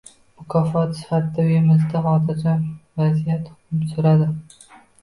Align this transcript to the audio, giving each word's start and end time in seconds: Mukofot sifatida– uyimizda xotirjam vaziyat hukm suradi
Mukofot 0.37 0.89
sifatida– 0.99 1.43
uyimizda 1.51 2.03
xotirjam 2.09 2.67
vaziyat 3.03 3.55
hukm 3.55 3.89
suradi 3.95 4.35